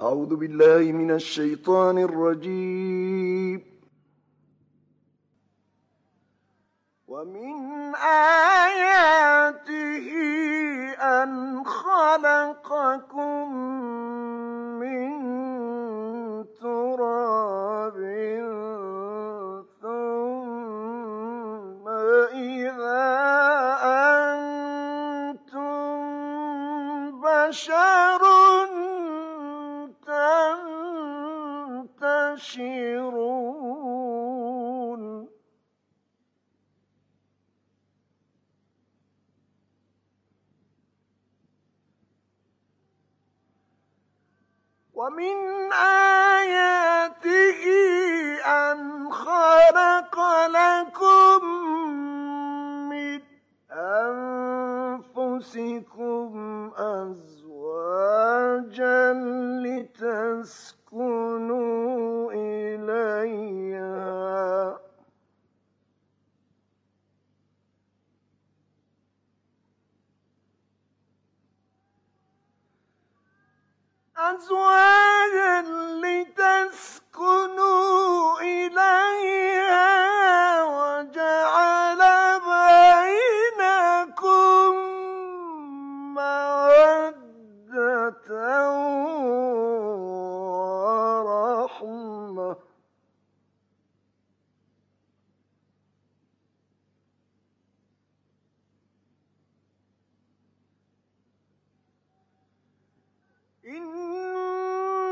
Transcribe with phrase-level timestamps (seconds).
[0.00, 3.64] أعوذ بالله من الشيطان الرجيم.
[7.08, 7.94] ومن
[8.64, 10.08] آياته
[11.02, 13.56] أن خلقكم
[14.78, 15.10] من
[16.62, 17.98] تراب
[19.82, 21.88] ثم
[22.38, 23.10] إذا
[23.82, 25.98] أنتم
[27.20, 28.27] بشر
[55.38, 56.07] أنفسكم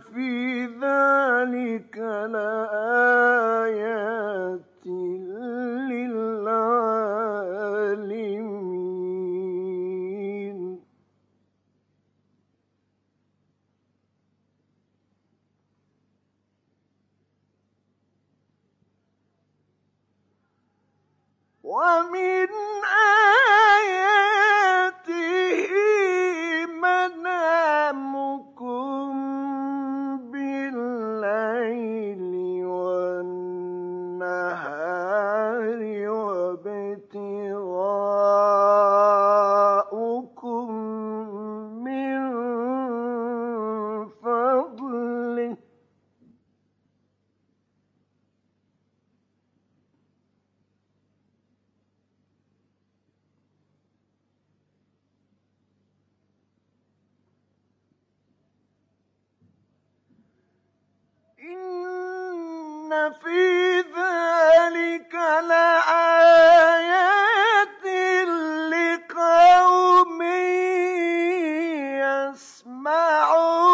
[0.00, 1.98] في ذلك
[2.32, 3.54] لآيات
[5.90, 6.64] للعالمين.
[21.64, 22.48] ومن
[63.22, 65.14] في ذلك
[65.48, 66.84] لآيات
[68.72, 70.22] لقوم
[72.34, 73.73] يسمعون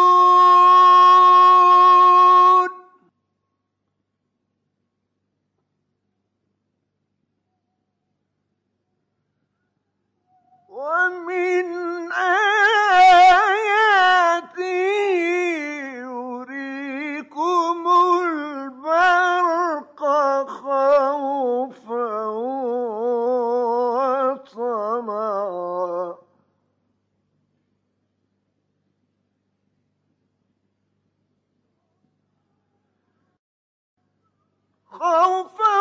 [34.91, 35.77] خوفا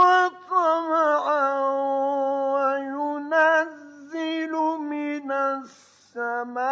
[0.00, 1.50] وطمعا
[2.54, 6.68] وينزل من السماء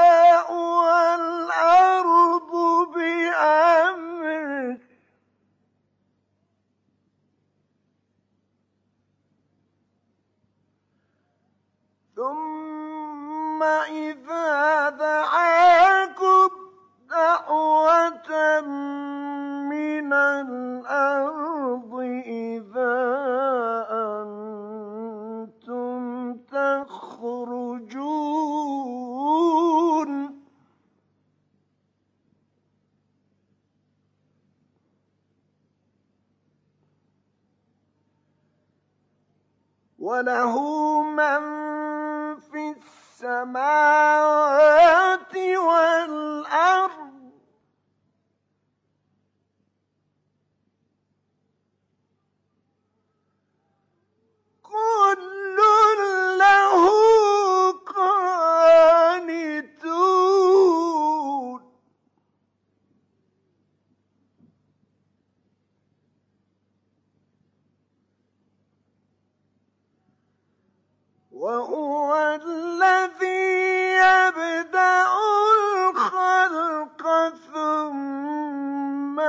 [0.00, 2.02] السماء والأرض
[12.16, 16.48] ثم إذا دعاكم
[17.10, 18.60] دعوة
[19.70, 21.92] من الأرض
[22.26, 22.98] إذا
[25.42, 26.02] أنتم
[26.52, 28.02] تخرجون
[39.98, 40.54] وله
[41.02, 41.62] من
[42.38, 42.74] في
[43.22, 44.22] السماوات
[45.36, 47.12] والأرض
[54.62, 55.58] كل
[56.38, 56.82] له
[59.22, 59.82] قانتون
[71.32, 73.72] وهو الذي
[74.62, 75.06] يبدأ
[75.90, 77.02] الخلق
[77.54, 79.20] ثم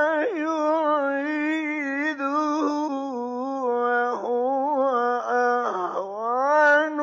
[3.74, 4.88] وهو
[5.30, 7.00] أهون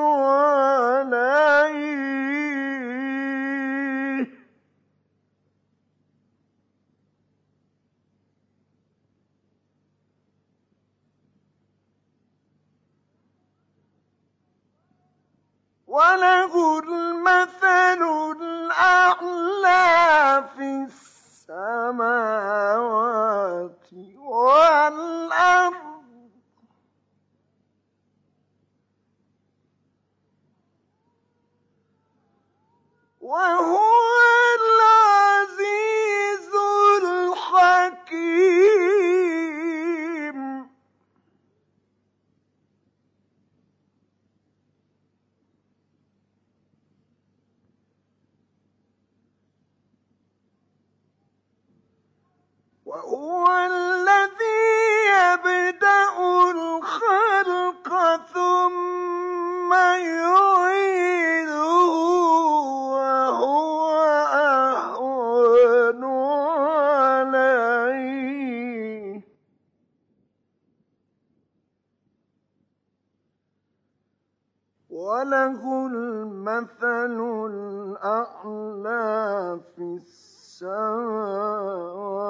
[15.87, 16.79] وله
[52.91, 54.67] وهو الذي
[55.07, 56.11] يبدأ
[56.51, 57.87] الخلق
[58.33, 59.71] ثم
[62.91, 63.91] وهو
[64.33, 66.03] أهون
[67.23, 67.61] عليه.
[74.89, 77.17] وله المثل
[77.51, 79.07] الأعلى
[79.75, 79.81] في
[80.61, 82.21] السماوات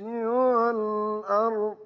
[0.00, 1.76] والأرض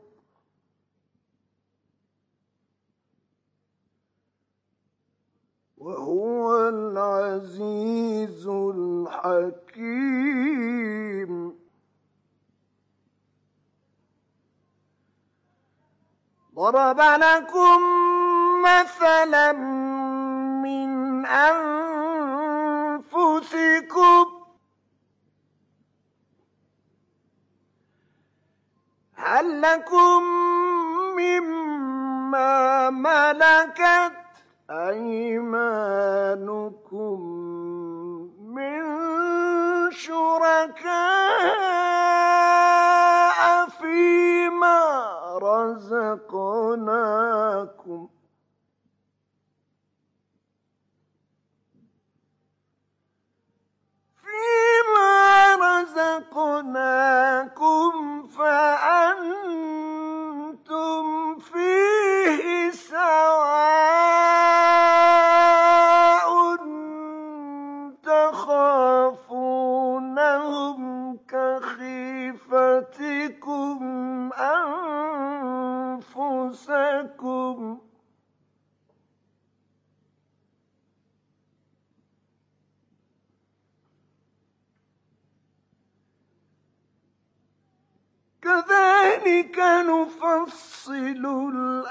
[5.78, 9.88] وهو العزيز الحكيم.
[16.54, 17.80] ضرب لكم
[18.62, 19.52] مثلا
[20.62, 21.98] من أنفسكم
[29.18, 30.22] هل لكم
[31.18, 34.12] مما ملكت
[34.70, 35.98] أيمانكم
[89.42, 91.24] كذلك نفصل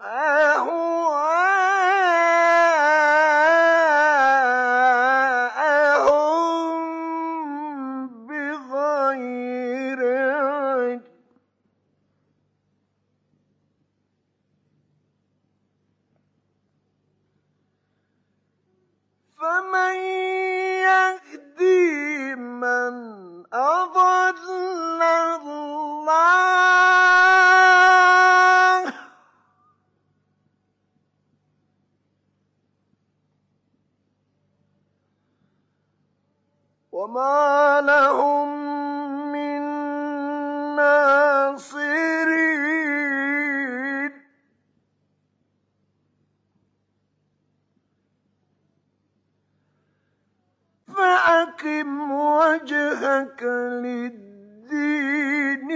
[53.84, 55.70] للدين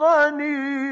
[0.00, 0.90] حنيفا.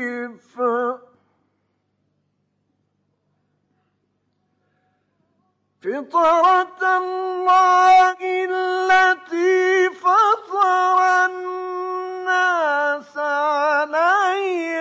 [5.83, 8.18] فطرة الله
[8.50, 14.78] التي فطر الناس عليها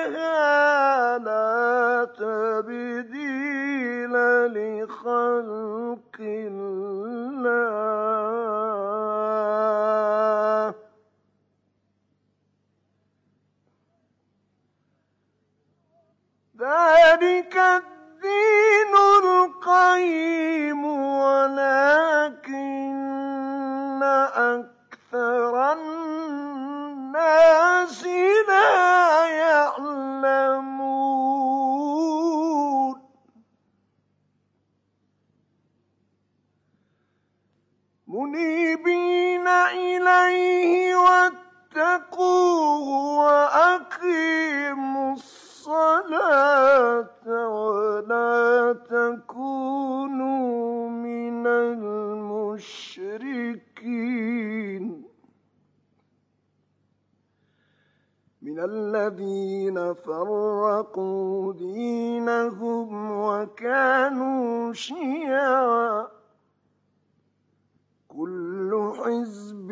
[1.17, 4.13] لا تبديل
[4.57, 6.86] لخلق الله.
[38.07, 42.87] منيبين إليه واتقوه
[43.19, 51.87] وأقيموا الصلاة ولا تكونوا من المشركين.
[58.41, 66.16] من الذين فرقوا دينهم وكانوا شيعا.
[68.17, 69.69] كل حزب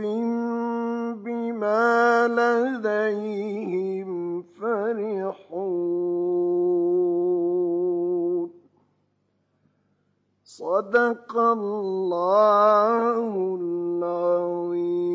[1.24, 4.10] بما لديهم
[4.44, 5.96] فرحون.
[10.44, 15.15] صدق الله العظيم.